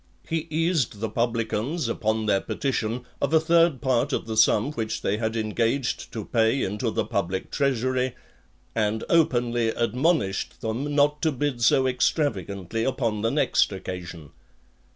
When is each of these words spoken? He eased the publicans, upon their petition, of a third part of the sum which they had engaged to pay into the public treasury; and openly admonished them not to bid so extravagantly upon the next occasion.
He 0.27 0.47
eased 0.49 0.99
the 0.99 1.11
publicans, 1.11 1.87
upon 1.87 2.25
their 2.25 2.41
petition, 2.41 3.05
of 3.21 3.35
a 3.35 3.39
third 3.39 3.81
part 3.81 4.11
of 4.11 4.25
the 4.25 4.35
sum 4.35 4.71
which 4.71 5.03
they 5.03 5.17
had 5.17 5.35
engaged 5.37 6.11
to 6.13 6.25
pay 6.25 6.63
into 6.63 6.89
the 6.89 7.05
public 7.05 7.51
treasury; 7.51 8.15
and 8.73 9.03
openly 9.09 9.67
admonished 9.67 10.61
them 10.61 10.95
not 10.95 11.21
to 11.21 11.31
bid 11.31 11.61
so 11.61 11.85
extravagantly 11.85 12.83
upon 12.83 13.21
the 13.21 13.29
next 13.29 13.71
occasion. 13.71 14.31